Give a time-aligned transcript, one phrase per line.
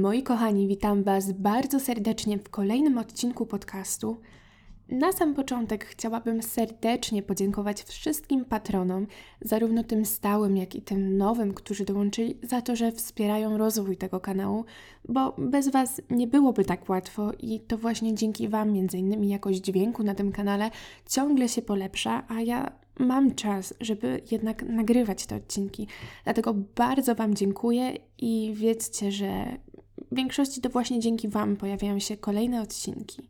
[0.00, 4.20] Moi kochani, witam Was bardzo serdecznie w kolejnym odcinku podcastu.
[4.88, 9.06] Na sam początek chciałabym serdecznie podziękować wszystkim patronom,
[9.40, 14.20] zarówno tym stałym, jak i tym nowym, którzy dołączyli, za to, że wspierają rozwój tego
[14.20, 14.64] kanału,
[15.08, 19.60] bo bez Was nie byłoby tak łatwo i to właśnie dzięki Wam, między innymi jakość
[19.60, 20.70] dźwięku na tym kanale,
[21.08, 25.86] ciągle się polepsza, a ja mam czas, żeby jednak nagrywać te odcinki.
[26.24, 29.56] Dlatego bardzo Wam dziękuję i wiedzcie, że
[30.10, 33.22] w większości to właśnie dzięki Wam pojawiają się kolejne odcinki.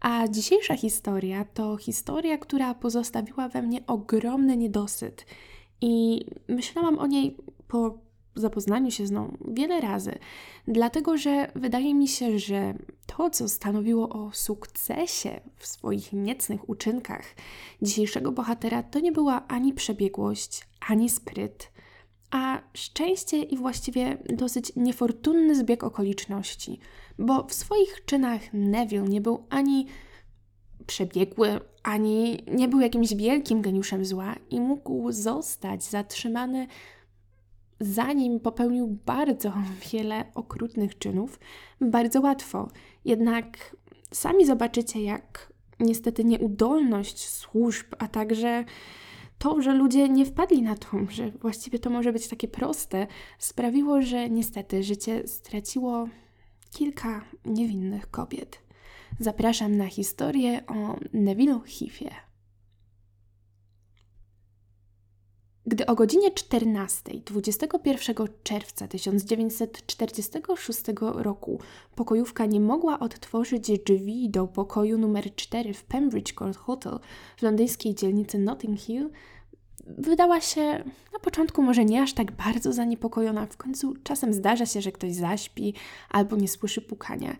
[0.00, 5.26] A dzisiejsza historia to historia, która pozostawiła we mnie ogromny niedosyt
[5.80, 7.36] i myślałam o niej
[7.68, 7.98] po
[8.34, 10.18] zapoznaniu się z nią wiele razy,
[10.68, 12.74] dlatego że wydaje mi się, że
[13.06, 17.34] to, co stanowiło o sukcesie w swoich niecnych uczynkach
[17.82, 21.70] dzisiejszego bohatera, to nie była ani przebiegłość, ani spryt,
[22.36, 26.78] a szczęście i właściwie dosyć niefortunny zbieg okoliczności,
[27.18, 29.86] bo w swoich czynach Neville nie był ani
[30.86, 36.66] przebiegły, ani nie był jakimś wielkim geniuszem zła i mógł zostać zatrzymany
[37.80, 39.52] zanim popełnił bardzo
[39.92, 41.38] wiele okrutnych czynów,
[41.80, 42.68] bardzo łatwo.
[43.04, 43.76] Jednak
[44.12, 48.64] sami zobaczycie, jak niestety nieudolność służb, a także
[49.38, 53.06] to, że ludzie nie wpadli na to, że właściwie to może być takie proste,
[53.38, 56.08] sprawiło, że niestety życie straciło
[56.70, 58.62] kilka niewinnych kobiet.
[59.18, 62.10] Zapraszam na historię o Neville Heathie.
[65.66, 71.60] Gdy o godzinie 14 21 czerwca 1946 roku
[71.94, 76.98] pokojówka nie mogła odtworzyć drzwi do pokoju numer 4 w Pembridge Court Hotel
[77.36, 79.10] w londyńskiej dzielnicy Notting Hill,
[79.86, 80.62] wydała się
[81.12, 83.46] na początku może nie aż tak bardzo zaniepokojona.
[83.46, 85.74] W końcu czasem zdarza się, że ktoś zaśpi
[86.10, 87.36] albo nie słyszy pukania.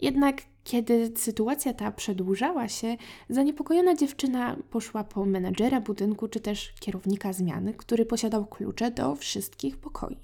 [0.00, 2.96] Jednak kiedy sytuacja ta przedłużała się,
[3.28, 9.76] zaniepokojona dziewczyna poszła po menedżera budynku czy też kierownika zmiany, który posiadał klucze do wszystkich
[9.76, 10.20] pokoi.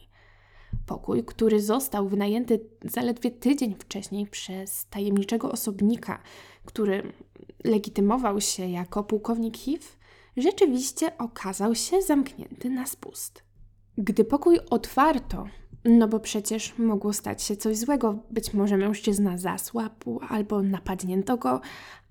[0.86, 6.22] Pokój, który został wynajęty zaledwie tydzień wcześniej przez tajemniczego osobnika,
[6.64, 7.12] który
[7.64, 9.84] legitymował się jako pułkownik HIV,
[10.36, 13.42] rzeczywiście okazał się zamknięty na spust.
[13.98, 15.46] Gdy pokój otwarto,
[15.86, 18.18] no bo przecież mogło stać się coś złego.
[18.30, 21.60] Być może mężczyzna zasłabł, albo napadnięto go,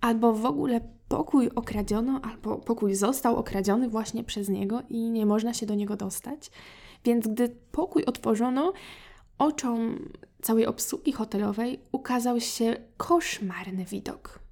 [0.02, 5.54] albo w ogóle pokój okradziono, albo pokój został okradziony właśnie przez niego i nie można
[5.54, 6.52] się do niego dostać.
[7.06, 8.74] Więc gdy pokój otworzono,
[9.38, 10.10] oczom
[10.42, 14.45] całej obsługi hotelowej ukazał się koszmarny widok.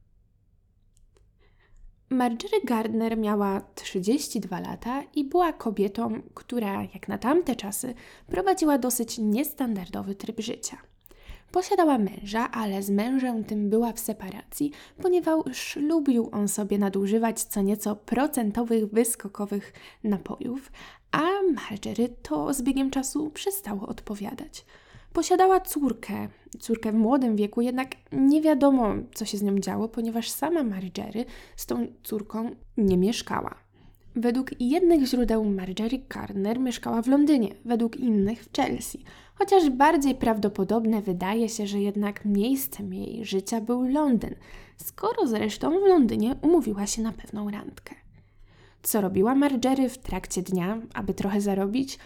[2.13, 7.93] Marjorie Gardner miała 32 lata i była kobietą, która, jak na tamte czasy,
[8.27, 10.77] prowadziła dosyć niestandardowy tryb życia.
[11.51, 17.61] Posiadała męża, ale z mężem tym była w separacji, ponieważ lubił on sobie nadużywać co
[17.61, 20.71] nieco procentowych, wyskokowych napojów,
[21.11, 21.21] a
[21.53, 24.65] Marjorie to z biegiem czasu przestało odpowiadać.
[25.13, 26.27] Posiadała córkę,
[26.59, 31.25] córkę w młodym wieku, jednak nie wiadomo, co się z nią działo, ponieważ sama Margery
[31.55, 33.55] z tą córką nie mieszkała.
[34.15, 39.03] Według jednych źródeł Marjorie Gardner mieszkała w Londynie, według innych w Chelsea,
[39.35, 44.35] chociaż bardziej prawdopodobne wydaje się, że jednak miejscem jej życia był Londyn,
[44.77, 47.95] skoro zresztą w Londynie umówiła się na pewną randkę.
[48.83, 51.99] Co robiła Margery w trakcie dnia, aby trochę zarobić?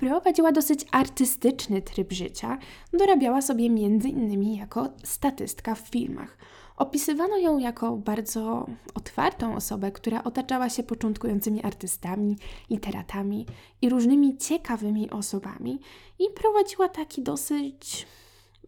[0.00, 2.58] Prowadziła dosyć artystyczny tryb życia,
[2.92, 6.38] dorabiała sobie między innymi jako statystka w filmach.
[6.76, 12.36] Opisywano ją jako bardzo otwartą osobę, która otaczała się początkującymi artystami,
[12.70, 13.46] literatami
[13.82, 15.80] i różnymi ciekawymi osobami
[16.18, 18.06] i prowadziła taki dosyć,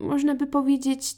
[0.00, 1.16] można by powiedzieć,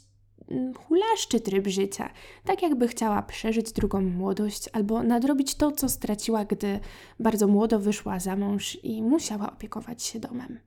[0.87, 2.09] hulaszczy tryb życia,
[2.43, 6.79] tak jakby chciała przeżyć drugą młodość albo nadrobić to, co straciła, gdy
[7.19, 10.59] bardzo młodo wyszła za mąż i musiała opiekować się domem.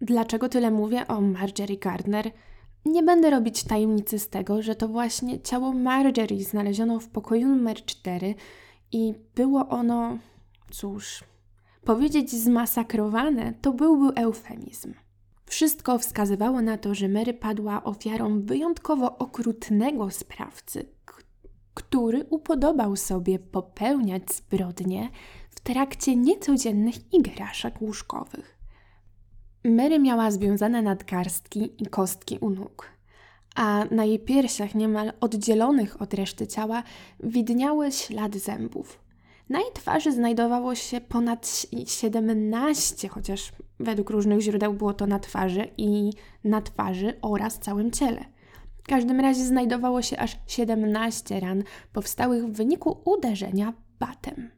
[0.00, 2.30] Dlaczego tyle mówię o Marjorie Gardner?
[2.84, 7.84] Nie będę robić tajemnicy z tego, że to właśnie ciało Marjorie znaleziono w pokoju numer
[7.84, 8.34] 4
[8.92, 10.18] i było ono,
[10.70, 11.24] cóż,
[11.84, 14.94] powiedzieć zmasakrowane to byłby eufemizm.
[15.52, 20.86] Wszystko wskazywało na to, że Mary padła ofiarą wyjątkowo okrutnego sprawcy,
[21.74, 25.10] który upodobał sobie popełniać zbrodnie
[25.50, 28.58] w trakcie niecodziennych igraszek łóżkowych.
[29.64, 32.90] Mary miała związane nadgarstki i kostki u nóg,
[33.54, 36.82] a na jej piersiach niemal oddzielonych od reszty ciała
[37.20, 39.01] widniały ślady zębów.
[39.52, 45.68] Na jej twarzy znajdowało się ponad 17, chociaż według różnych źródeł było to na twarzy
[45.76, 46.10] i
[46.44, 48.24] na twarzy oraz całym ciele.
[48.84, 51.62] W każdym razie znajdowało się aż 17 ran
[51.92, 54.50] powstałych w wyniku uderzenia batem.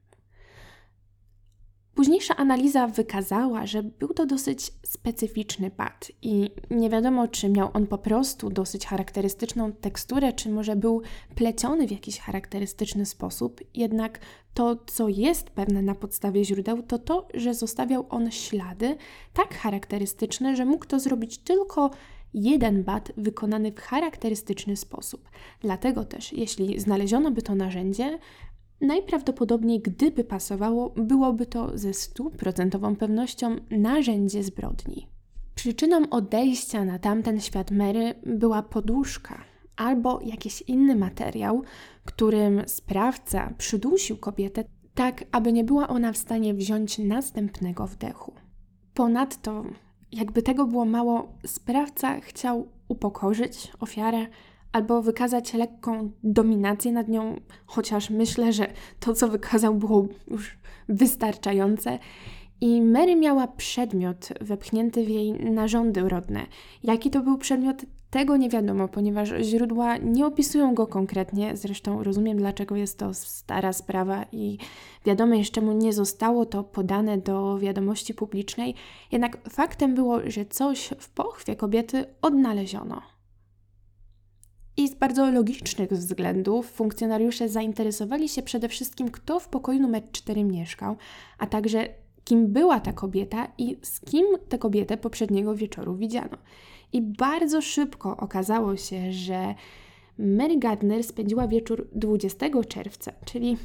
[1.95, 7.87] Późniejsza analiza wykazała, że był to dosyć specyficzny pad i nie wiadomo, czy miał on
[7.87, 11.03] po prostu dosyć charakterystyczną teksturę, czy może był
[11.35, 13.61] pleciony w jakiś charakterystyczny sposób.
[13.75, 14.19] Jednak
[14.55, 18.97] to, co jest pewne na podstawie źródeł, to to, że zostawiał on ślady
[19.33, 21.91] tak charakterystyczne, że mógł to zrobić tylko
[22.35, 25.29] jeden bat wykonany w charakterystyczny sposób.
[25.61, 28.19] Dlatego też, jeśli znaleziono by to narzędzie,
[28.85, 35.09] Najprawdopodobniej, gdyby pasowało, byłoby to ze stuprocentową pewnością narzędzie zbrodni.
[35.55, 39.45] Przyczyną odejścia na tamten świat Mary była poduszka
[39.77, 41.63] albo jakiś inny materiał,
[42.05, 44.65] którym sprawca przydusił kobietę
[44.95, 48.33] tak, aby nie była ona w stanie wziąć następnego wdechu.
[48.95, 49.65] Ponadto,
[50.13, 54.27] jakby tego było mało, sprawca chciał upokorzyć ofiarę,
[54.75, 58.67] albo wykazać lekką dominację nad nią, chociaż myślę, że
[59.01, 61.99] to, co wykazał, było już wystarczające.
[62.61, 66.47] I Mary miała przedmiot wepchnięty w jej narządy rodne.
[66.83, 71.57] Jaki to był przedmiot, tego nie wiadomo, ponieważ źródła nie opisują go konkretnie.
[71.57, 74.59] Zresztą rozumiem, dlaczego jest to stara sprawa i
[75.07, 78.75] wiadomo jeszcze mu nie zostało to podane do wiadomości publicznej.
[79.13, 83.14] Jednak faktem było, że coś w pochwie kobiety odnaleziono.
[84.77, 90.45] I z bardzo logicznych względów funkcjonariusze zainteresowali się przede wszystkim, kto w pokoju numer 4
[90.45, 90.97] mieszkał,
[91.39, 91.89] a także
[92.25, 96.37] kim była ta kobieta i z kim tę kobietę poprzedniego wieczoru widziano.
[96.93, 99.55] I bardzo szybko okazało się, że
[100.19, 103.57] Mary Gardner spędziła wieczór 20 czerwca, czyli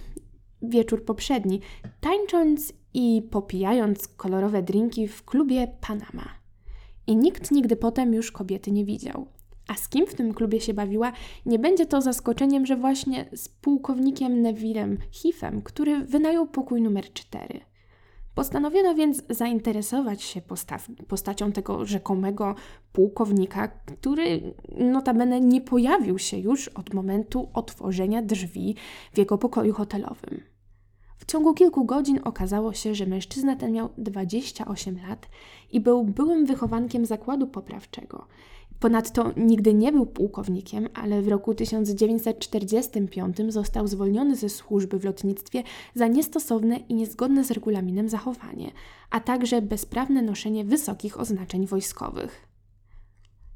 [0.62, 1.62] wieczór poprzedni,
[2.02, 6.30] tańcząc i popijając kolorowe drinki w klubie Panama.
[7.08, 9.39] I nikt nigdy potem już kobiety nie widział.
[9.70, 11.12] A z kim w tym klubie się bawiła,
[11.46, 17.60] nie będzie to zaskoczeniem, że właśnie z pułkownikiem Nevillem Heathem, który wynajął pokój numer 4.
[18.36, 20.42] Postanowiono więc zainteresować się
[21.08, 22.56] postacią tego rzekomego
[22.94, 28.76] pułkownika, który notabene nie pojawił się już od momentu otworzenia drzwi
[29.14, 30.44] w jego pokoju hotelowym.
[31.18, 35.28] W ciągu kilku godzin okazało się, że mężczyzna ten miał 28 lat
[35.72, 38.28] i był byłym wychowankiem zakładu poprawczego.
[38.80, 45.64] Ponadto nigdy nie był pułkownikiem, ale w roku 1945 został zwolniony ze służby w lotnictwie
[45.96, 48.72] za niestosowne i niezgodne z regulaminem zachowanie,
[49.10, 52.49] a także bezprawne noszenie wysokich oznaczeń wojskowych.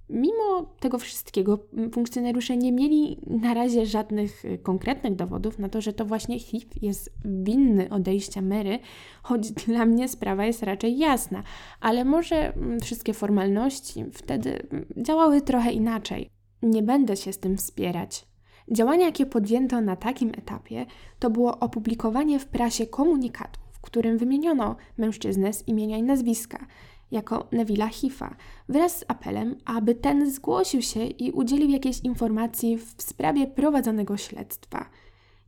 [0.10, 1.60] Mimo tego wszystkiego
[1.92, 6.84] funkcjonariusze nie mieli na razie żadnych y, konkretnych dowodów na to, że to właśnie Heath
[6.84, 8.80] jest winny odejścia Mary,
[9.24, 11.44] choć dla mnie sprawa jest raczej jasna,
[11.80, 14.68] ale może wszystkie formalności wtedy
[14.98, 16.30] działały trochę inaczej.
[16.62, 18.28] Nie będę się z tym wspierać.
[18.72, 20.86] Działania, jakie podjęto na takim etapie,
[21.20, 26.66] to było opublikowanie w prasie komunikatu, w którym wymieniono mężczyznę z imienia i nazwiska–
[27.14, 28.36] jako Neville'a Hifa,
[28.70, 34.90] wraz z apelem, aby ten zgłosił się i udzielił jakiejś informacji w sprawie prowadzonego śledztwa.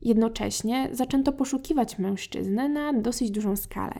[0.02, 4.00] Jednocześnie zaczęto poszukiwać mężczyznę na dosyć dużą skalę.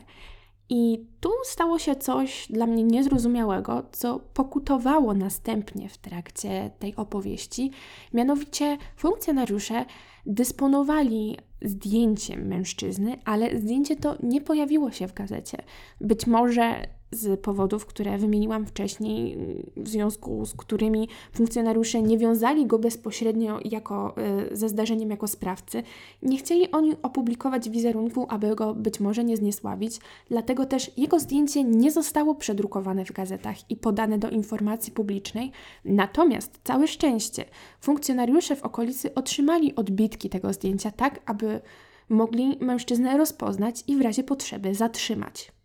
[0.68, 7.70] I tu stało się coś dla mnie niezrozumiałego, co pokutowało następnie w trakcie tej opowieści.
[8.12, 9.84] Mianowicie funkcjonariusze
[10.26, 15.58] dysponowali zdjęciem mężczyzny, ale zdjęcie to nie pojawiło się w gazecie.
[16.00, 19.38] Być może z powodów, które wymieniłam wcześniej,
[19.76, 24.14] w związku z którymi funkcjonariusze nie wiązali go bezpośrednio jako,
[24.52, 25.82] y, ze zdarzeniem jako sprawcy,
[26.22, 31.64] nie chcieli oni opublikować wizerunku, aby go być może nie zniesławić, dlatego też jego zdjęcie
[31.64, 35.52] nie zostało przedrukowane w gazetach i podane do informacji publicznej.
[35.84, 37.44] Natomiast całe szczęście,
[37.80, 41.60] funkcjonariusze w okolicy otrzymali odbitki tego zdjęcia tak, aby
[42.08, 45.55] mogli mężczyznę rozpoznać i w razie potrzeby zatrzymać.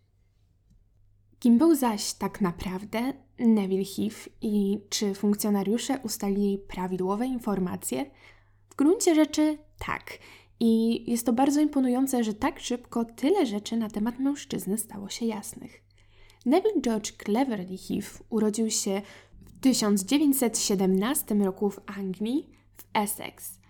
[1.42, 8.10] Kim był zaś tak naprawdę Neville Heath i czy funkcjonariusze ustalili prawidłowe informacje?
[8.70, 10.18] W gruncie rzeczy tak.
[10.60, 15.26] I jest to bardzo imponujące, że tak szybko tyle rzeczy na temat mężczyzny stało się
[15.26, 15.82] jasnych.
[16.46, 19.02] Neville George Cleverly Heath urodził się
[19.46, 23.61] w 1917 roku w Anglii, w Essex.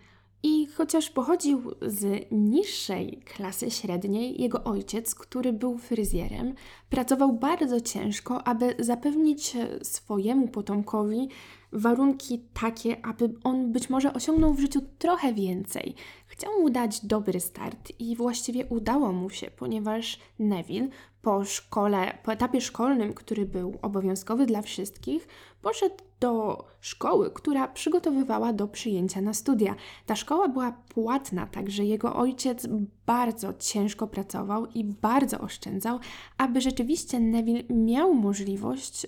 [0.43, 6.55] I chociaż pochodził z niższej klasy średniej, jego ojciec, który był fryzjerem,
[6.93, 11.29] Pracował bardzo ciężko, aby zapewnić swojemu potomkowi
[11.73, 15.95] warunki takie, aby on być może osiągnął w życiu trochę więcej.
[16.27, 20.89] Chciał mu dać dobry start i właściwie udało mu się, ponieważ Neville
[21.23, 25.29] po szkole, po etapie szkolnym, który był obowiązkowy dla wszystkich,
[25.63, 29.75] poszedł do szkoły, która przygotowywała do przyjęcia na studia.
[30.07, 32.67] Ta szkoła była płatna, także jego ojciec
[33.07, 35.99] bardzo ciężko pracował i bardzo oszczędzał,
[36.39, 39.07] aby rzeczywiście Neville miał możliwość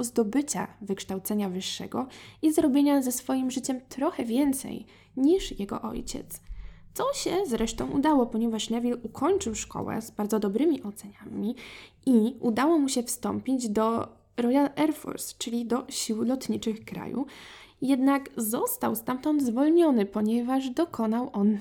[0.00, 2.06] zdobycia wykształcenia wyższego
[2.42, 6.40] i zrobienia ze swoim życiem trochę więcej niż jego ojciec.
[6.94, 11.54] Co się zresztą udało, ponieważ Neville ukończył szkołę z bardzo dobrymi oceniami
[12.06, 17.26] i udało mu się wstąpić do Royal Air Force, czyli do sił lotniczych kraju.
[17.80, 21.58] Jednak został stamtąd zwolniony, ponieważ dokonał on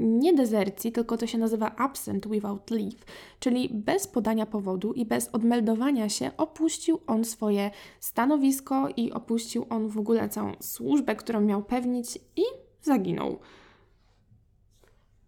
[0.00, 3.04] nie dezercji, tylko to się nazywa absent without leave,
[3.40, 9.88] czyli bez podania powodu i bez odmeldowania się opuścił on swoje stanowisko i opuścił on
[9.88, 12.42] w ogóle całą służbę, którą miał pewnić i
[12.82, 13.38] zaginął.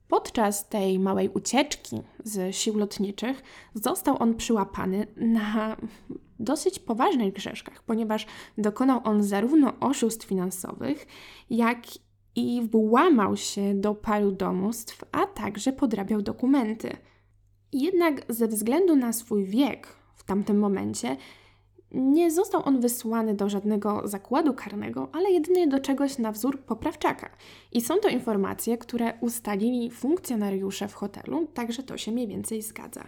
[0.08, 3.42] Podczas tej małej ucieczki z sił lotniczych
[3.74, 5.76] został on przyłapany na
[6.38, 8.26] dosyć poważnych grzeszkach, ponieważ
[8.58, 11.06] dokonał on zarówno oszustw finansowych,
[11.50, 11.78] jak
[12.36, 16.96] i włamał się do paru domostw, a także podrabiał dokumenty.
[17.72, 21.16] Jednak ze względu na swój wiek w tamtym momencie
[21.92, 27.30] nie został on wysłany do żadnego zakładu karnego, ale jedynie do czegoś na wzór poprawczaka.
[27.72, 33.04] I są to informacje, które ustalili funkcjonariusze w hotelu, także to się mniej więcej zgadza.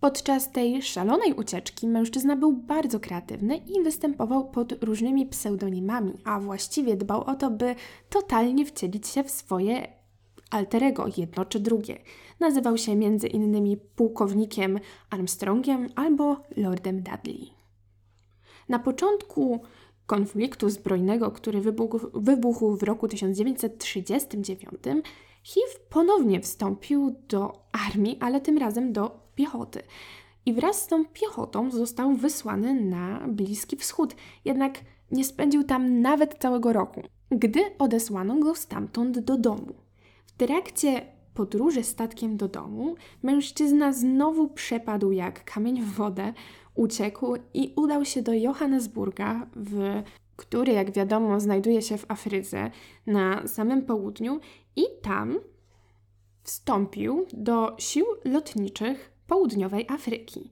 [0.00, 6.96] Podczas tej szalonej ucieczki mężczyzna był bardzo kreatywny i występował pod różnymi pseudonimami, a właściwie
[6.96, 7.74] dbał o to, by
[8.10, 9.86] totalnie wcielić się w swoje
[10.50, 11.98] alterego, jedno czy drugie.
[12.40, 17.63] Nazywał się między innymi pułkownikiem Armstrongiem albo Lordem Dudley.
[18.68, 19.60] Na początku
[20.06, 25.04] konfliktu zbrojnego, który wybuchł, wybuchł w roku 1939,
[25.42, 29.82] HIV ponownie wstąpił do armii, ale tym razem do piechoty.
[30.46, 34.78] I wraz z tą piechotą został wysłany na Bliski Wschód, jednak
[35.10, 39.74] nie spędził tam nawet całego roku, gdy odesłano go stamtąd do domu.
[40.26, 46.32] W trakcie podróży statkiem do domu mężczyzna znowu przepadł jak kamień w wodę,
[46.74, 50.02] uciekł i udał się do Johannesburga, w,
[50.36, 52.70] który, jak wiadomo, znajduje się w Afryce
[53.06, 54.40] na samym południu,
[54.76, 55.38] i tam
[56.42, 60.50] wstąpił do sił lotniczych południowej Afryki,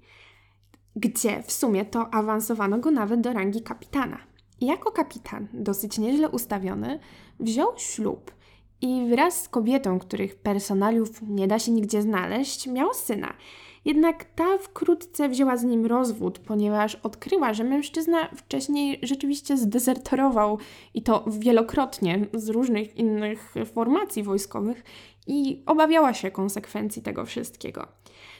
[0.96, 4.18] gdzie w sumie to awansowano go nawet do rangi kapitana.
[4.60, 6.98] jako kapitan, dosyć nieźle ustawiony,
[7.40, 8.32] wziął ślub
[8.80, 13.34] i wraz z kobietą, których personaliów nie da się nigdzie znaleźć, miał syna.
[13.84, 20.58] Jednak ta wkrótce wzięła z nim rozwód, ponieważ odkryła, że mężczyzna wcześniej rzeczywiście zdezerterował
[20.94, 24.84] i to wielokrotnie z różnych innych formacji wojskowych
[25.26, 27.88] i obawiała się konsekwencji tego wszystkiego.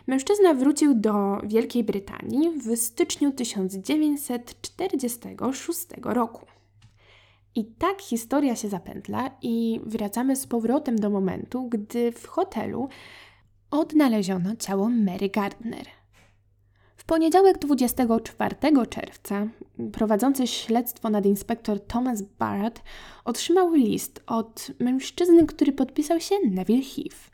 [0.06, 6.46] Mężczyzna wrócił do Wielkiej Brytanii w styczniu 1946 roku.
[7.54, 12.88] I tak historia się zapętla i wracamy z powrotem do momentu, gdy w hotelu
[13.72, 15.86] odnaleziono ciało Mary Gardner.
[16.96, 18.56] W poniedziałek 24
[18.90, 19.46] czerwca
[19.92, 22.82] prowadzący śledztwo nad inspektor Thomas Barrett
[23.24, 27.30] otrzymał list od mężczyzny, który podpisał się Neville Heath.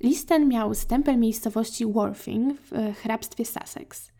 [0.00, 4.12] List ten miał stempel miejscowości Worthing w hrabstwie Sussex.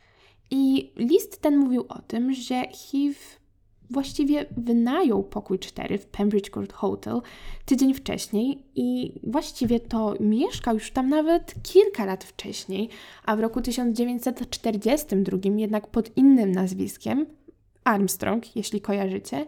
[0.51, 3.44] I list ten mówił o tym, że Heath
[3.91, 7.21] właściwie wynajął pokój 4 w Pembridge Court Hotel
[7.65, 12.89] tydzień wcześniej i właściwie to mieszkał już tam nawet kilka lat wcześniej,
[13.25, 17.27] a w roku 1942 jednak pod innym nazwiskiem,
[17.85, 19.47] Armstrong, jeśli kojarzycie,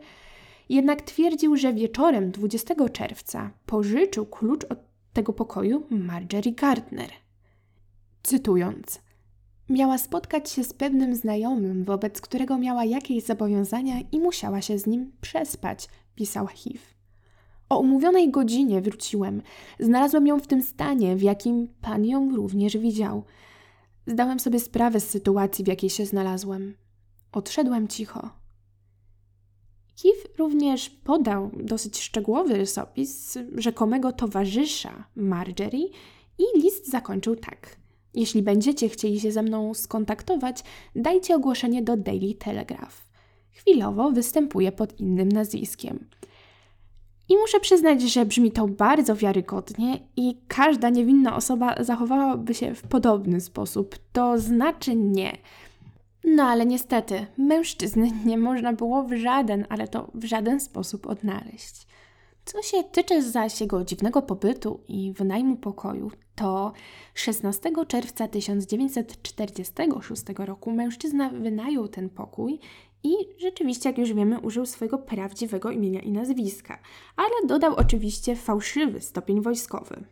[0.69, 4.79] jednak twierdził, że wieczorem 20 czerwca pożyczył klucz od
[5.13, 7.11] tego pokoju Marjorie Gardner.
[8.23, 9.01] Cytując–
[9.69, 14.87] Miała spotkać się z pewnym znajomym, wobec którego miała jakieś zobowiązania i musiała się z
[14.87, 16.81] nim przespać, pisał Hiv.
[17.69, 19.43] O umówionej godzinie wróciłem.
[19.81, 23.25] Znalazłem ją w tym stanie, w jakim pan ją również widział.
[24.07, 26.77] Zdałem sobie sprawę z sytuacji, w jakiej się znalazłem.
[27.33, 28.31] Odszedłem cicho.
[29.97, 35.89] Hiv również podał dosyć szczegółowy rysopis rzekomego towarzysza Margery
[36.39, 37.77] i list zakończył tak–
[38.17, 40.65] jeśli będziecie chcieli się ze mną skontaktować,
[40.97, 43.07] dajcie ogłoszenie do Daily Telegraph.
[43.51, 46.09] Chwilowo występuję pod innym nazwiskiem.
[47.29, 52.83] I muszę przyznać, że brzmi to bardzo wiarygodnie i każda niewinna osoba zachowałaby się w
[52.83, 53.97] podobny sposób.
[54.13, 55.39] To znaczy nie.
[56.25, 61.87] No ale niestety, mężczyzny nie można było w żaden, ale to w żaden sposób odnaleźć.
[62.47, 66.73] Co się tyczy zaś jego dziwnego pobytu i wynajmu pokoju, to
[67.15, 72.59] 16 czerwca 1946 roku mężczyzna wynajął ten pokój
[73.03, 76.79] i rzeczywiście, jak już wiemy, użył swojego prawdziwego imienia i nazwiska,
[77.17, 80.05] ale dodał oczywiście fałszywy stopień wojskowy.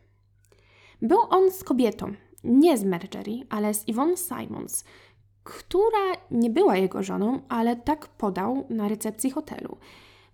[1.03, 2.13] Był on z kobietą,
[2.45, 4.85] nie z Marjorie, ale z Yvonne Simons,
[5.45, 9.77] która nie była jego żoną, ale tak podał na recepcji hotelu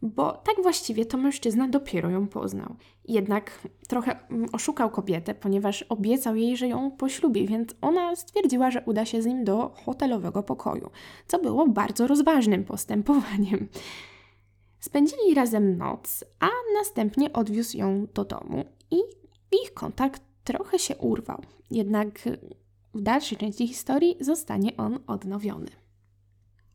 [0.02, 2.74] bo tak właściwie to mężczyzna dopiero ją poznał.
[3.08, 8.82] Jednak trochę mm, oszukał kobietę, ponieważ obiecał jej, że ją poślubi, więc ona stwierdziła, że
[8.86, 10.90] uda się z nim do hotelowego pokoju,
[11.26, 13.68] co było bardzo rozważnym postępowaniem.
[14.80, 18.96] Spędzili razem noc, a następnie odwiózł ją do domu i
[19.62, 21.42] ich kontakt trochę się urwał.
[21.70, 22.18] Jednak
[22.94, 25.70] w dalszej części historii zostanie on odnowiony.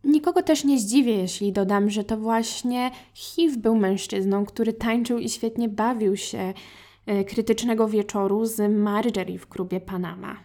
[0.05, 5.29] Nikogo też nie zdziwię, jeśli dodam, że to właśnie Hiv był mężczyzną, który tańczył i
[5.29, 6.53] świetnie bawił się
[7.05, 10.38] e, krytycznego wieczoru z Marjorie w klubie Panama.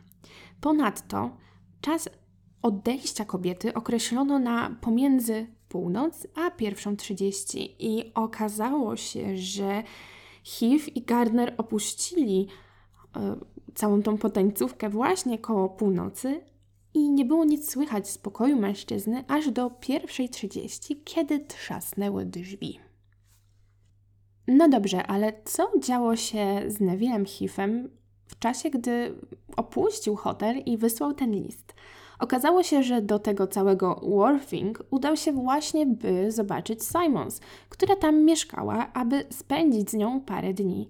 [0.60, 1.30] Ponadto
[1.80, 2.08] czas
[2.62, 9.82] odejścia kobiety określono na pomiędzy północ a pierwszą trzydzieści i okazało się, że
[10.44, 12.48] Hiv i Gardner opuścili
[13.16, 13.36] e,
[13.74, 16.40] całą tą potańcówkę właśnie koło północy,
[16.94, 22.80] i nie było nic słychać z pokoju mężczyzny aż do pierwszej trzydzieści, kiedy trzasnęły drzwi.
[24.48, 27.90] No dobrze, ale co działo się z Nevillem Heathem
[28.26, 29.14] w czasie, gdy
[29.56, 31.74] opuścił hotel i wysłał ten list?
[32.18, 38.24] Okazało się, że do tego całego Worthing udał się właśnie, by zobaczyć Simons, która tam
[38.24, 40.88] mieszkała, aby spędzić z nią parę dni.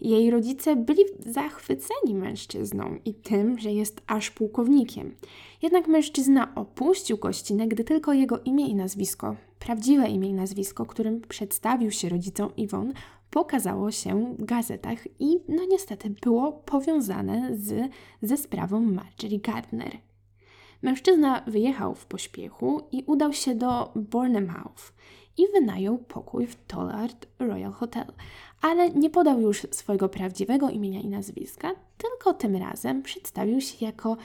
[0.00, 5.14] Jej rodzice byli zachwyceni mężczyzną i tym, że jest aż pułkownikiem.
[5.62, 11.20] Jednak mężczyzna opuścił gościnę, gdy tylko jego imię i nazwisko, prawdziwe imię i nazwisko, którym
[11.20, 12.92] przedstawił się rodzicom Iwon,
[13.30, 17.90] pokazało się w gazetach i no niestety było powiązane z,
[18.22, 19.98] ze sprawą Marjorie Gardner.
[20.82, 24.92] Mężczyzna wyjechał w pośpiechu i udał się do Bournemouth
[25.36, 28.12] i wynajął pokój w Tollard Royal Hotel,
[28.60, 34.16] ale nie podał już swojego prawdziwego imienia i nazwiska, tylko tym razem przedstawił się jako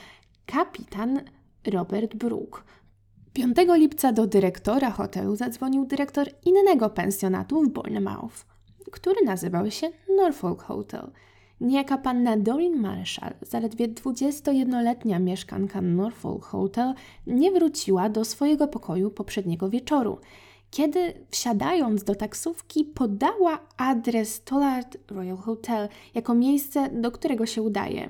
[0.45, 1.21] kapitan
[1.67, 2.65] Robert Brook.
[3.33, 8.45] 5 lipca do dyrektora hotelu zadzwonił dyrektor innego pensjonatu w Bournemouth,
[8.91, 11.11] który nazywał się Norfolk Hotel.
[11.61, 16.93] Niejaka panna Doreen Marshall, zaledwie 21-letnia mieszkanka Norfolk Hotel,
[17.27, 20.17] nie wróciła do swojego pokoju poprzedniego wieczoru
[20.71, 28.09] kiedy wsiadając do taksówki podała adres Tollard Royal Hotel jako miejsce, do którego się udaje.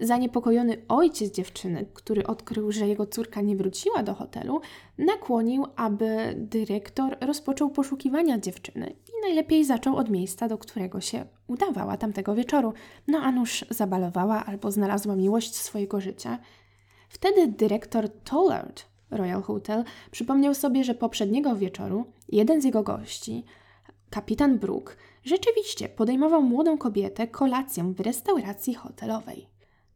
[0.00, 4.60] Zaniepokojony ojciec dziewczyny, który odkrył, że jego córka nie wróciła do hotelu,
[4.98, 11.96] nakłonił, aby dyrektor rozpoczął poszukiwania dziewczyny i najlepiej zaczął od miejsca, do którego się udawała
[11.96, 12.72] tamtego wieczoru.
[13.08, 16.38] No a nuż zabalowała albo znalazła miłość swojego życia.
[17.08, 23.44] Wtedy dyrektor Tollard Royal Hotel, przypomniał sobie, że poprzedniego wieczoru jeden z jego gości,
[24.10, 29.46] kapitan Brook, rzeczywiście podejmował młodą kobietę kolację w restauracji hotelowej.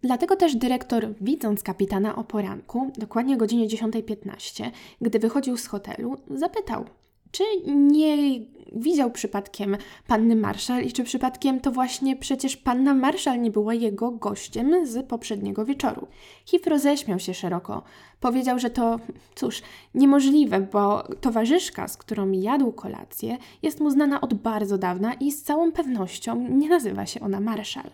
[0.03, 4.71] Dlatego też dyrektor, widząc kapitana o poranku, dokładnie godzinie 10.15,
[5.01, 6.85] gdy wychodził z hotelu, zapytał,
[7.33, 8.41] czy nie
[8.73, 14.11] widział przypadkiem panny Marszal i czy przypadkiem to właśnie przecież panna Marszal nie była jego
[14.11, 16.07] gościem z poprzedniego wieczoru?
[16.47, 17.83] Hif roześmiał się szeroko.
[18.21, 19.01] Powiedział, że to,
[19.35, 19.63] cóż,
[19.95, 25.43] niemożliwe, bo towarzyszka, z którą jadł kolację, jest mu znana od bardzo dawna i z
[25.43, 27.91] całą pewnością nie nazywa się ona Marszal.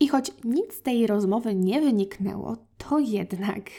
[0.00, 3.70] I choć nic z tej rozmowy nie wyniknęło, to jednak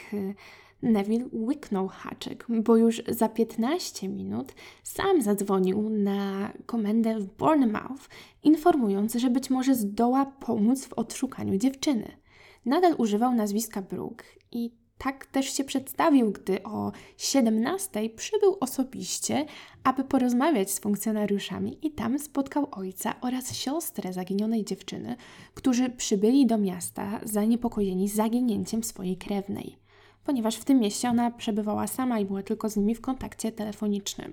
[0.84, 8.08] Neville łyknął haczyk, bo już za 15 minut sam zadzwonił na komendę w Bournemouth,
[8.42, 12.16] informując, że być może zdoła pomóc w odszukaniu dziewczyny.
[12.66, 19.46] Nadal używał nazwiska Brooke i tak też się przedstawił, gdy o 17 przybył osobiście,
[19.84, 25.16] aby porozmawiać z funkcjonariuszami i tam spotkał ojca oraz siostrę zaginionej dziewczyny,
[25.54, 29.83] którzy przybyli do miasta zaniepokojeni zaginięciem swojej krewnej
[30.24, 34.32] ponieważ w tym mieście ona przebywała sama i była tylko z nimi w kontakcie telefonicznym.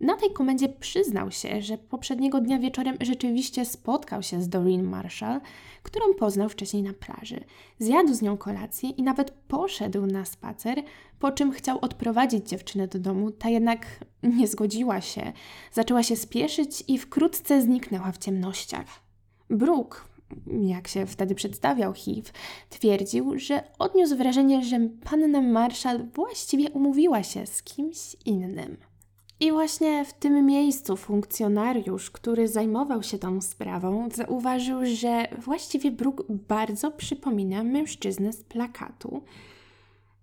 [0.00, 5.40] Na tej komendzie przyznał się, że poprzedniego dnia wieczorem rzeczywiście spotkał się z Doreen Marshall,
[5.82, 7.44] którą poznał wcześniej na plaży.
[7.78, 10.82] Zjadł z nią kolację i nawet poszedł na spacer,
[11.18, 13.86] po czym chciał odprowadzić dziewczynę do domu, ta jednak
[14.22, 15.32] nie zgodziła się,
[15.72, 18.86] zaczęła się spieszyć i wkrótce zniknęła w ciemnościach.
[19.50, 19.98] Brooke,
[20.46, 22.30] jak się wtedy przedstawiał HIV,
[22.70, 28.76] twierdził, że odniósł wrażenie, że panna Marshall właściwie umówiła się z kimś innym.
[29.40, 36.24] I właśnie w tym miejscu funkcjonariusz, który zajmował się tą sprawą, zauważył, że właściwie Brooke
[36.28, 39.22] bardzo przypomina mężczyznę z plakatu.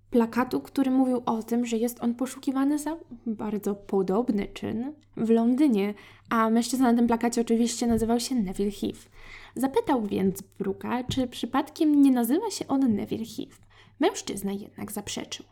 [0.09, 5.93] Plakatu, który mówił o tym, że jest on poszukiwany za bardzo podobny czyn w Londynie,
[6.33, 9.09] a mężczyzna na tym plakacie oczywiście nazywał się Neville Heath.
[9.55, 13.61] Zapytał więc Bruka, czy przypadkiem nie nazywa się on Neville Heath.
[13.99, 15.45] Mężczyzna jednak zaprzeczył.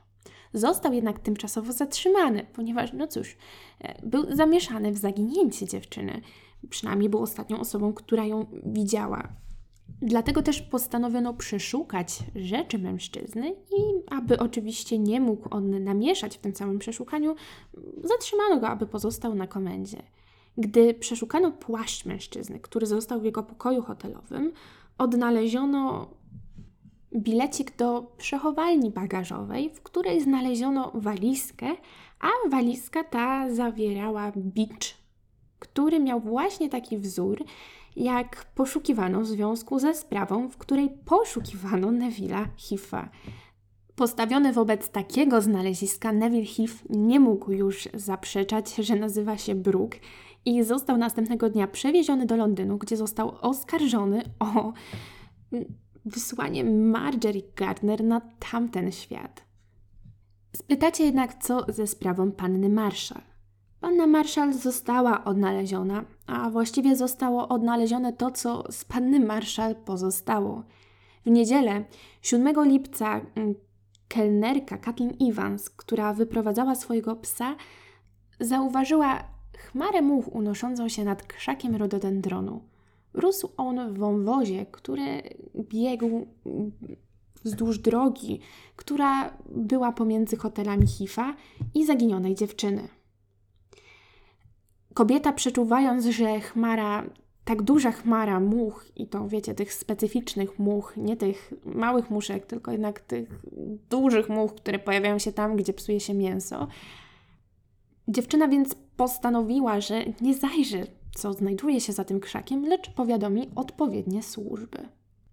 [0.53, 3.37] Został jednak tymczasowo zatrzymany, ponieważ, no cóż,
[3.79, 6.21] e, był zamieszany w zaginięcie dziewczyny.
[6.69, 9.27] Przynajmniej był ostatnią osobą, która ją widziała.
[10.01, 16.53] Dlatego też postanowiono przeszukać rzeczy mężczyzny i aby oczywiście nie mógł on namieszać w tym
[16.53, 17.35] całym przeszukaniu,
[18.03, 20.03] zatrzymano go, aby pozostał na komendzie.
[20.57, 24.51] Gdy przeszukano płaszcz mężczyzny, który został w jego pokoju hotelowym,
[24.97, 26.09] odnaleziono
[27.15, 31.67] bilecik do przechowalni bagażowej, w której znaleziono walizkę,
[32.19, 34.97] a walizka ta zawierała bicz,
[35.59, 37.43] który miał właśnie taki wzór,
[37.95, 43.09] jak poszukiwano w związku ze sprawą, w której poszukiwano Neville'a Hiffa.
[43.95, 49.99] Postawiony wobec takiego znaleziska, Neville Heath nie mógł już zaprzeczać, że nazywa się Brooke
[50.45, 54.73] i został następnego dnia przewieziony do Londynu, gdzie został oskarżony o
[56.05, 59.43] wysłanie Marjorie Gardner na tamten świat.
[60.55, 63.21] Spytacie jednak, co ze sprawą panny Marshall.
[63.79, 70.63] Panna Marshall została odnaleziona, a właściwie zostało odnalezione to, co z panny Marshall pozostało.
[71.25, 71.83] W niedzielę,
[72.21, 73.55] 7 lipca, mm,
[74.07, 77.55] kelnerka Kathleen Evans, która wyprowadzała swojego psa,
[78.39, 79.23] zauważyła
[79.61, 82.61] chmarę much unoszącą się nad krzakiem rododendronu.
[83.13, 85.21] Rósł on w wąwozie, który
[85.55, 86.27] biegł
[87.43, 88.39] wzdłuż drogi,
[88.75, 91.35] która była pomiędzy hotelami Hifa
[91.75, 92.87] i zaginionej dziewczyny.
[94.93, 97.03] Kobieta przeczuwając, że chmara,
[97.45, 102.71] tak duża chmara much, i to wiecie, tych specyficznych much, nie tych małych muszek, tylko
[102.71, 103.45] jednak tych
[103.89, 106.67] dużych much, które pojawiają się tam, gdzie psuje się mięso,
[108.07, 114.23] dziewczyna więc postanowiła, że nie zajrzy co znajduje się za tym krzakiem, lecz powiadomi odpowiednie
[114.23, 114.77] służby.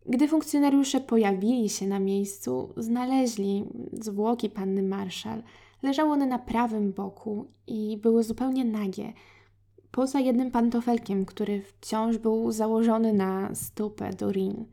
[0.06, 5.42] Gdy funkcjonariusze pojawili się na miejscu, znaleźli zwłoki panny Marszal.
[5.82, 9.12] Leżały one na prawym boku i były zupełnie nagie,
[9.90, 14.64] poza jednym pantofelkiem, który wciąż był założony na stopę Dorin.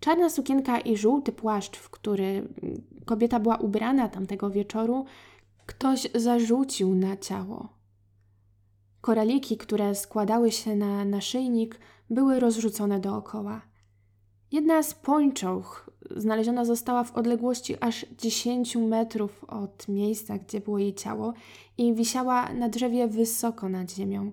[0.00, 2.48] Czarna sukienka i żółty płaszcz, w który
[3.04, 5.04] kobieta była ubrana tamtego wieczoru,
[5.66, 7.68] ktoś zarzucił na ciało.
[9.00, 11.78] Koraliki, które składały się na naszyjnik,
[12.10, 13.62] były rozrzucone dookoła.
[14.52, 20.94] Jedna z pończoch znaleziona została w odległości aż 10 metrów od miejsca, gdzie było jej
[20.94, 21.32] ciało
[21.78, 24.32] i wisiała na drzewie wysoko nad ziemią.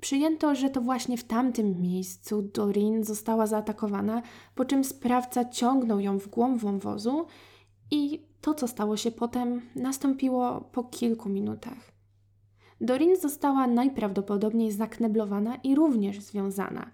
[0.00, 4.22] Przyjęto, że to właśnie w tamtym miejscu Dorin została zaatakowana,
[4.54, 7.26] po czym sprawca ciągnął ją w głąb wąwozu
[7.90, 11.92] i to, co stało się potem, nastąpiło po kilku minutach.
[12.80, 16.90] Dorin została najprawdopodobniej zakneblowana i również związana.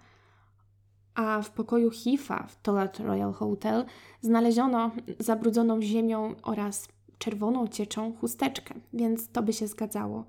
[1.15, 3.85] A w pokoju Hifa w Tolat Royal Hotel
[4.21, 6.87] znaleziono zabrudzoną ziemią oraz
[7.17, 10.25] czerwoną cieczą chusteczkę, więc to by się zgadzało.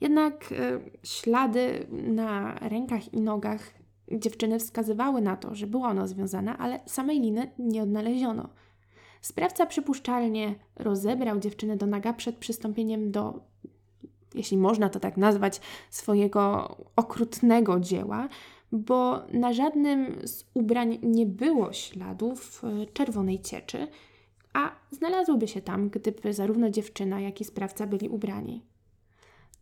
[0.00, 3.60] Jednak y, ślady na rękach i nogach
[4.12, 8.48] dziewczyny wskazywały na to, że była ona związana, ale samej liny nie odnaleziono.
[9.20, 13.40] Sprawca przypuszczalnie rozebrał dziewczynę do naga przed przystąpieniem do
[14.36, 18.28] jeśli można to tak nazwać, swojego okrutnego dzieła,
[18.72, 23.88] bo na żadnym z ubrań nie było śladów e, czerwonej cieczy,
[24.52, 28.62] a znalazłyby się tam, gdyby zarówno dziewczyna, jak i sprawca byli ubrani.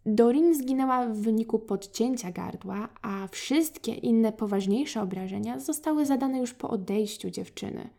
[0.07, 6.71] Dorin zginęła w wyniku podcięcia gardła, a wszystkie inne poważniejsze obrażenia zostały zadane już po
[6.71, 7.91] odejściu dziewczyny.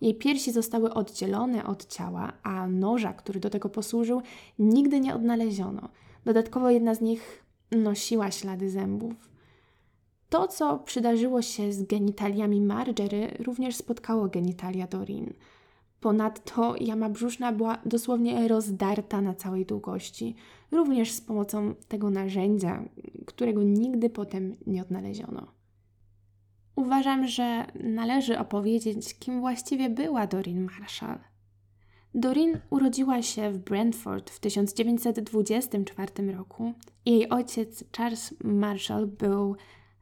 [0.00, 4.22] Jej piersi zostały oddzielone od ciała, a noża, który do tego posłużył,
[4.58, 5.88] nigdy nie odnaleziono.
[6.24, 9.30] Dodatkowo jedna z nich nosiła ślady zębów.
[10.28, 15.32] To, co przydarzyło się z genitaliami Margery, również spotkało genitalia Dorin.
[16.00, 20.34] Ponadto jama brzuszna była dosłownie rozdarta na całej długości,
[20.72, 22.84] również z pomocą tego narzędzia,
[23.26, 25.55] którego nigdy potem nie odnaleziono.
[26.76, 31.18] Uważam, że należy opowiedzieć, kim właściwie była Dorin Marshall.
[32.14, 36.72] Doreen urodziła się w Brentford w 1924 roku.
[37.06, 39.56] Jej ojciec Charles Marshall był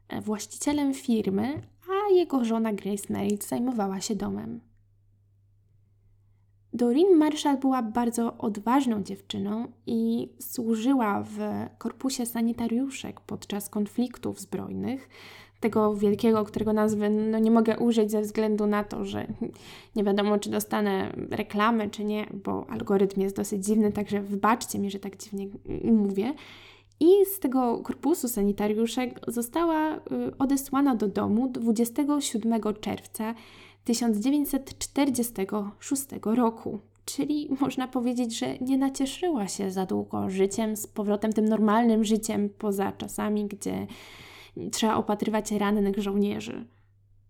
[0.07, 4.61] e, właścicielem firmy, a jego żona Grace Merritt zajmowała się domem.
[6.73, 11.39] Doreen Marshall była bardzo odważną dziewczyną i służyła w
[11.77, 15.09] korpusie sanitariuszek podczas konfliktów zbrojnych.
[15.59, 19.27] Tego wielkiego, którego nazwy no nie mogę użyć ze względu na to, że
[19.95, 24.91] nie wiadomo, czy dostanę reklamy, czy nie, bo algorytm jest dosyć dziwny, także wybaczcie mi,
[24.91, 25.47] że tak dziwnie
[25.83, 26.33] mówię.
[26.99, 29.99] I z tego korpusu sanitariuszek została y,
[30.39, 33.35] odesłana do domu 27 czerwca
[33.83, 36.79] 1946 roku.
[37.05, 42.49] Czyli można powiedzieć, że nie nacieszyła się za długo życiem, z powrotem tym normalnym życiem
[42.57, 43.87] poza czasami, gdzie
[44.71, 46.65] trzeba opatrywać rannych żołnierzy.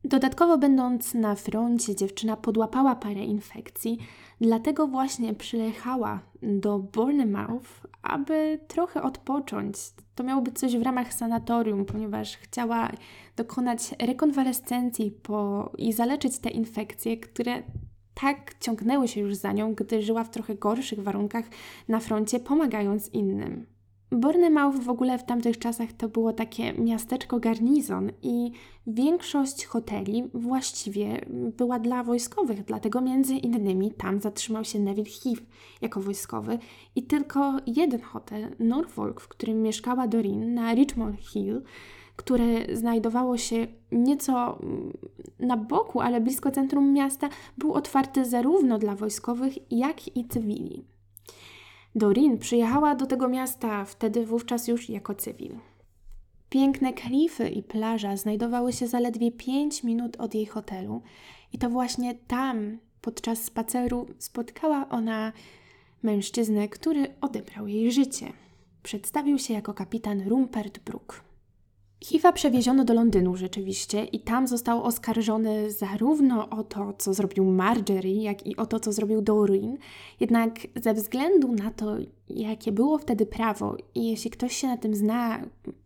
[0.04, 3.98] Dodatkowo, będąc na froncie, dziewczyna podłapała parę infekcji,
[4.42, 9.78] dlatego właśnie przyjechała do Bournemouth, aby trochę odpocząć.
[10.16, 12.92] To miało być coś w ramach sanatorium, ponieważ chciała
[13.36, 17.64] dokonać rekonwalescencji po, i zaleczyć te infekcje, które
[18.14, 21.46] tak ciągnęły się już za nią, gdy żyła w trochę gorszych warunkach
[21.88, 23.75] na froncie, pomagając innym.
[24.12, 28.52] Bournemouth w ogóle w tamtych czasach to było takie miasteczko garnizon i
[28.88, 31.26] większość hoteli właściwie
[31.58, 35.42] była dla wojskowych, dlatego między innymi tam zatrzymał się Neville Heath
[35.82, 36.60] jako wojskowy
[36.96, 41.62] i tylko jeden hotel, Norfolk, w którym mieszkała Doreen na Richmond Hill,
[42.16, 44.60] które znajdowało się nieco
[45.40, 50.95] na boku, ale blisko centrum miasta, był otwarty zarówno dla wojskowych, jak i cywili.
[51.96, 55.56] Doreen przyjechała do tego miasta wtedy wówczas już jako cywil.
[56.50, 61.02] Piękne klify i plaża znajdowały się zaledwie 5 minut od jej hotelu,
[61.54, 65.32] i to właśnie tam podczas spaceru spotkała ona
[66.04, 68.34] mężczyznę, który odebrał jej życie.
[68.84, 71.25] Przedstawił się jako kapitan Rupert Brooke.
[72.06, 78.24] Hiva przewieziono do Londynu rzeczywiście i tam został oskarżony zarówno o to, co zrobił Marjorie,
[78.24, 79.78] jak i o to, co zrobił Doreen.
[80.20, 81.96] Jednak ze względu na to,
[82.30, 85.42] jakie było wtedy prawo i jeśli ktoś się na tym zna,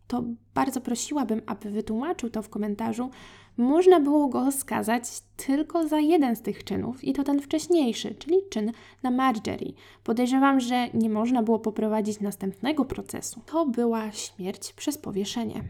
[0.06, 3.10] to bardzo prosiłabym, aby wytłumaczył to w komentarzu,
[3.56, 5.04] można było go skazać
[5.36, 9.72] tylko za jeden z tych czynów i to ten wcześniejszy, czyli czyn na Marjorie.
[10.04, 13.40] Podejrzewam, że nie można było poprowadzić następnego procesu.
[13.46, 15.64] To była śmierć przez powieszenie.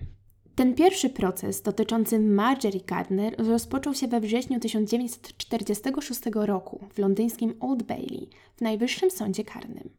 [0.60, 7.82] Ten pierwszy proces dotyczący Marjorie Gardner rozpoczął się we wrześniu 1946 roku w londyńskim Old
[7.82, 9.90] Bailey, w Najwyższym Sądzie Karnym.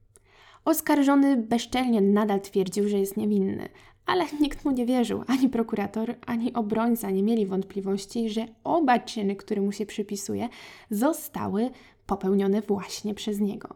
[0.65, 3.69] Oskarżony bezczelnie nadal twierdził, że jest niewinny,
[4.05, 5.23] ale nikt mu nie wierzył.
[5.27, 10.49] Ani prokurator, ani obrońca nie mieli wątpliwości, że oba czyny, które mu się przypisuje,
[10.89, 11.69] zostały
[12.05, 13.75] popełnione właśnie przez niego.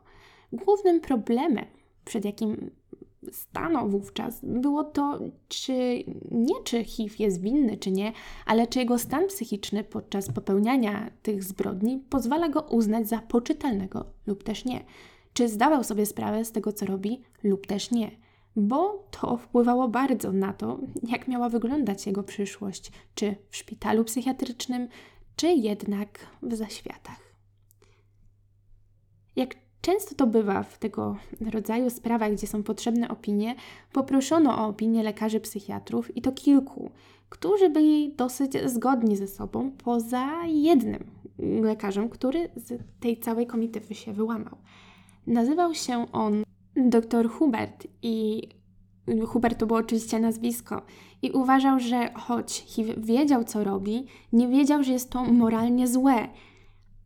[0.53, 1.65] Głównym problemem,
[2.05, 2.71] przed jakim
[3.31, 8.11] stanął wówczas, było to, czy nie czy HIV jest winny, czy nie,
[8.45, 14.43] ale czy jego stan psychiczny podczas popełniania tych zbrodni pozwala go uznać za poczytalnego lub
[14.43, 14.85] też nie.
[15.33, 18.11] Czy zdawał sobie sprawę z tego, co robi, lub też nie.
[18.55, 24.87] Bo to wpływało bardzo na to, jak miała wyglądać jego przyszłość, czy w szpitalu psychiatrycznym,
[25.35, 27.19] czy jednak w zaświatach.
[29.35, 31.17] Jak Często to bywa w tego
[31.51, 33.55] rodzaju sprawach, gdzie są potrzebne opinie,
[33.93, 36.91] poproszono o opinię lekarzy psychiatrów i to kilku,
[37.29, 41.03] którzy byli dosyć zgodni ze sobą, poza jednym
[41.39, 44.57] lekarzem, który z tej całej komitywy się wyłamał.
[45.27, 46.43] Nazywał się on
[46.75, 48.41] dr Hubert i
[49.27, 50.81] Hubert to było oczywiście nazwisko.
[51.21, 52.65] I uważał, że choć
[52.97, 56.27] wiedział co robi, nie wiedział, że jest to moralnie złe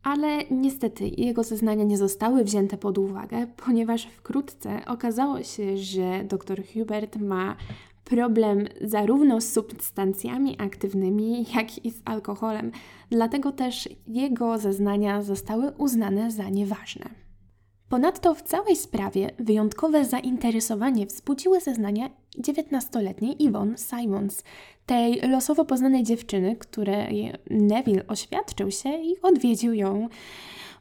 [0.02, 6.62] ale niestety jego zeznania nie zostały wzięte pod uwagę, ponieważ wkrótce okazało się, że dr
[6.72, 7.56] Hubert ma
[8.04, 12.72] problem zarówno z substancjami aktywnymi, jak i z alkoholem.
[13.10, 17.29] Dlatego też jego zeznania zostały uznane za nieważne.
[17.90, 24.42] Ponadto w całej sprawie wyjątkowe zainteresowanie wzbudziły zeznania 19-letniej Yvonne Simons,
[24.86, 30.08] tej losowo poznanej dziewczyny, której Neville oświadczył się i odwiedził ją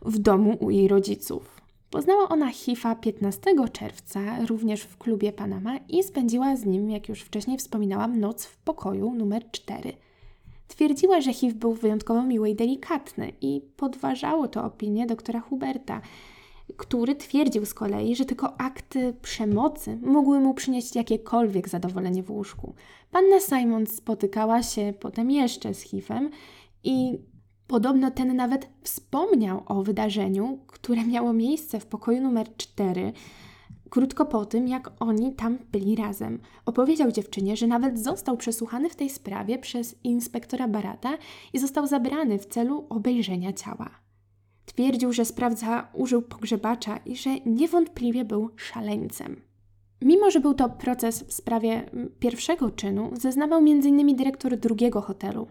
[0.01, 1.61] w domu u jej rodziców.
[1.89, 3.41] Poznała ona Hifa 15
[3.73, 8.57] czerwca, również w klubie Panama i spędziła z nim, jak już wcześniej wspominałam, noc w
[8.57, 9.93] pokoju numer 4.
[10.67, 16.01] Twierdziła, że HIV był wyjątkowo miły i delikatny i podważało to opinię doktora Huberta–
[16.77, 22.73] który twierdził z kolei, że tylko akty przemocy mogły mu przynieść jakiekolwiek zadowolenie w łóżku.
[23.11, 26.29] Panna Simon spotykała się potem jeszcze z Hifem
[26.83, 27.19] i
[27.69, 33.13] Podobno ten nawet wspomniał o wydarzeniu, które miało miejsce w pokoju numer 4,
[33.89, 36.39] krótko po tym, jak oni tam byli razem.
[36.65, 41.17] Opowiedział dziewczynie, że nawet został przesłuchany w tej sprawie przez inspektora Barata
[41.53, 43.89] i został zabrany w celu obejrzenia ciała.
[44.73, 49.41] Twierdził, że sprawca użył pogrzebacza i że niewątpliwie był szaleńcem.
[50.01, 54.15] Mimo, że był to proces w sprawie pierwszego czynu, zeznawał m.in.
[54.15, 55.47] dyrektor drugiego hotelu,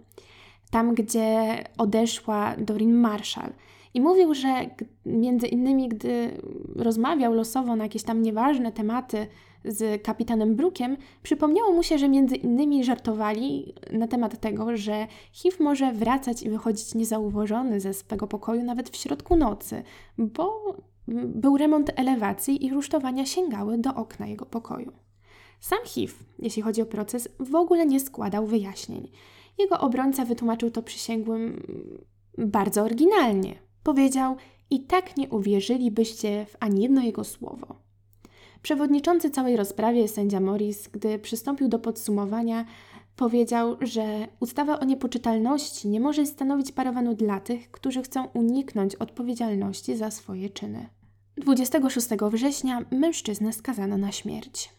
[0.71, 3.53] tam gdzie odeszła Doreen Marshall.
[3.95, 4.71] I mówił, że
[5.07, 6.41] między innymi, gdy
[6.77, 9.27] rozmawiał losowo na jakieś tam nieważne tematy
[9.65, 15.57] z kapitanem Brookiem, przypomniało mu się, że między innymi żartowali na temat tego, że HIV
[15.61, 19.83] może wracać i wychodzić niezauważony ze swego pokoju nawet w środku nocy,
[20.19, 20.77] bo
[21.09, 24.93] był remont elewacji i rusztowania sięgały do okna jego pokoju.
[25.61, 29.11] Sam HIV, jeśli chodzi o proces, w ogóle nie składał wyjaśnień.
[29.59, 31.63] Jego obrońca wytłumaczył to przysięgłym
[32.39, 33.55] bardzo oryginalnie.
[33.83, 34.37] Powiedział:
[34.71, 37.88] I tak nie uwierzylibyście w ani jedno jego słowo.
[38.63, 42.65] Przewodniczący całej rozprawie, sędzia Morris, gdy przystąpił do podsumowania,
[43.17, 49.97] powiedział, że ustawa o niepoczytalności nie może stanowić parawanu dla tych, którzy chcą uniknąć odpowiedzialności
[49.97, 50.89] za swoje czyny.
[51.37, 54.71] 26 września mężczyznę skazano na śmierć.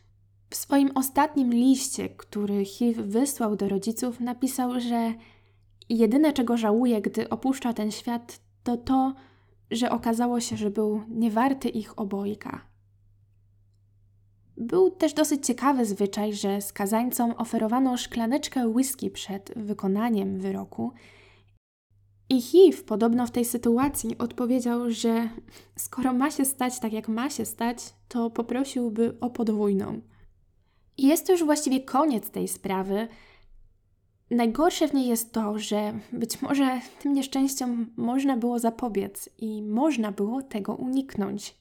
[0.49, 5.13] W swoim ostatnim liście, który HIV wysłał do rodziców, napisał, że
[5.89, 9.13] jedyne czego żałuje, gdy opuszcza ten świat, to to,
[9.71, 12.68] że okazało się, że był niewarty ich obojga.
[14.59, 20.91] Był też dosyć ciekawy zwyczaj, że skazańcom oferowano szklaneczkę whisky przed wykonaniem wyroku.
[22.29, 25.29] I HIV podobno w tej sytuacji odpowiedział, że
[25.75, 30.01] skoro ma się stać tak, jak ma się stać, to poprosiłby o podwójną.
[30.97, 33.07] I jest to już właściwie koniec tej sprawy.
[34.31, 40.11] Najgorsze w niej jest to, że być może tym nieszczęściom można było zapobiec i można
[40.11, 41.55] było tego uniknąć.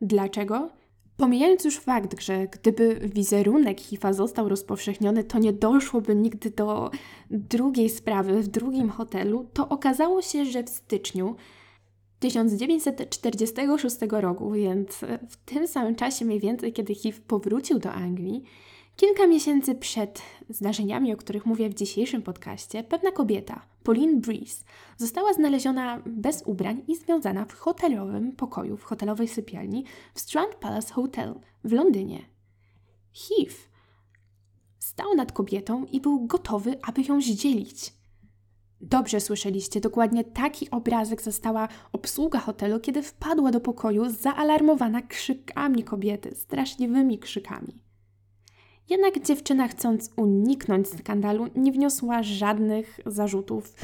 [0.00, 0.77] Dlaczego?
[1.18, 6.90] Pomijając już fakt, że gdyby wizerunek HIV został rozpowszechniony, to nie doszłoby nigdy do
[7.30, 11.36] drugiej sprawy w drugim hotelu, to okazało się, że w styczniu
[12.18, 18.44] 1946 roku, więc w tym samym czasie mniej więcej, kiedy HIV powrócił do Anglii,
[18.98, 24.64] kilka miesięcy przed zdarzeniami, o których mówię w dzisiejszym podcaście, pewna kobieta, Pauline Breeze,
[24.96, 29.84] została znaleziona bez ubrań i związana w hotelowym pokoju, w hotelowej sypialni
[30.14, 31.34] w Strand Palace Hotel
[31.64, 32.24] w Londynie.
[33.12, 33.52] HIV
[34.78, 37.92] stał nad kobietą i był gotowy, aby ją zdzielić.
[38.80, 46.34] Dobrze słyszeliście, dokładnie taki obrazek została obsługa hotelu, kiedy wpadła do pokoju zaalarmowana krzykami kobiety,
[46.34, 47.87] straszliwymi krzykami.
[48.90, 53.74] Jednak dziewczyna, chcąc uniknąć skandalu, nie wniosła żadnych zarzutów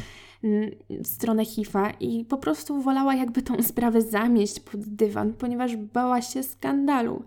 [0.90, 6.22] w stronę HIFA i po prostu wolała jakby tą sprawę zamieść pod dywan, ponieważ bała
[6.22, 7.22] się skandalu.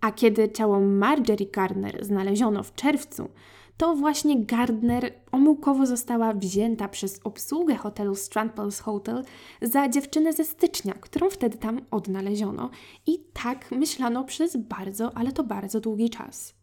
[0.00, 3.28] A kiedy ciało Marjorie Gardner znaleziono w czerwcu,
[3.76, 9.24] to właśnie Gardner omyłkowo została wzięta przez obsługę hotelu Strand Palace Hotel
[9.62, 12.70] za dziewczynę ze stycznia, którą wtedy tam odnaleziono.
[13.06, 16.55] I tak myślano przez bardzo, ale to bardzo długi czas.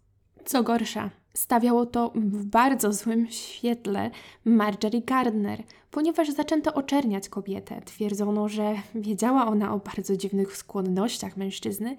[0.46, 4.12] Co gorsza, stawiało to w bardzo złym świetle
[4.46, 7.82] Marjorie Gardner, ponieważ zaczęto oczerniać kobietę.
[7.86, 11.98] Twierdzono, że wiedziała ona o bardzo dziwnych skłonnościach mężczyzny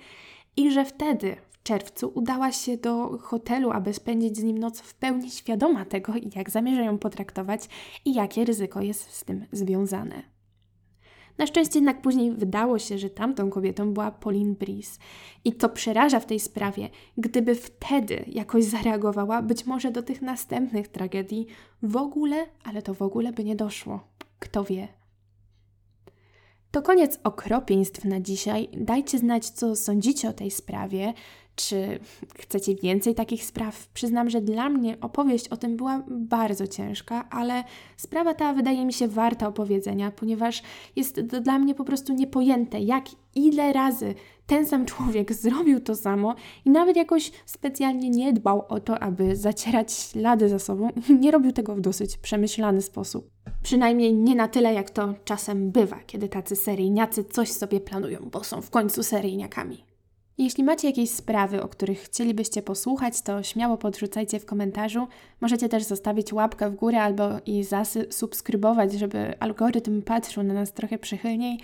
[0.56, 4.94] i że wtedy, w czerwcu, udała się do hotelu, aby spędzić z nim noc w
[4.94, 7.68] pełni świadoma tego, jak zamierza ją potraktować
[8.04, 10.33] i jakie ryzyko jest z tym związane.
[11.38, 14.98] Na szczęście jednak później wydało się, że tamtą kobietą była Pauline Breeze.
[15.44, 20.88] I co przeraża w tej sprawie, gdyby wtedy jakoś zareagowała, być może do tych następnych
[20.88, 21.46] tragedii
[21.82, 24.00] w ogóle, ale to w ogóle by nie doszło.
[24.38, 24.88] Kto wie.
[26.70, 28.68] To koniec okropieństw na dzisiaj.
[28.72, 31.14] Dajcie znać, co sądzicie o tej sprawie.
[31.56, 31.98] Czy
[32.38, 33.88] chcecie więcej takich spraw?
[33.88, 37.64] Przyznam, że dla mnie opowieść o tym była bardzo ciężka, ale
[37.96, 40.62] sprawa ta wydaje mi się warta opowiedzenia, ponieważ
[40.96, 44.14] jest to dla mnie po prostu niepojęte, jak ile razy
[44.46, 49.36] ten sam człowiek zrobił to samo i nawet jakoś specjalnie nie dbał o to, aby
[49.36, 50.88] zacierać ślady za sobą
[51.20, 53.30] nie robił tego w dosyć przemyślany sposób.
[53.62, 58.44] Przynajmniej nie na tyle, jak to czasem bywa, kiedy tacy seryjniacy coś sobie planują, bo
[58.44, 59.93] są w końcu seryjniakami.
[60.38, 65.06] Jeśli macie jakieś sprawy, o których chcielibyście posłuchać, to śmiało podrzucajcie w komentarzu.
[65.40, 70.98] Możecie też zostawić łapkę w górę albo i zasubskrybować, żeby algorytm patrzył na nas trochę
[70.98, 71.58] przychylniej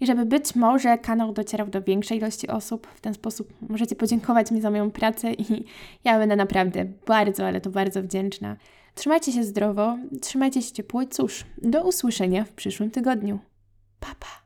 [0.00, 2.86] i żeby być może kanał docierał do większej ilości osób.
[2.86, 5.64] W ten sposób możecie podziękować mi za moją pracę i
[6.04, 8.56] ja będę naprawdę bardzo, ale to bardzo wdzięczna.
[8.94, 13.38] Trzymajcie się zdrowo, trzymajcie się ciepło i cóż, do usłyszenia w przyszłym tygodniu.
[14.00, 14.44] Pa, pa.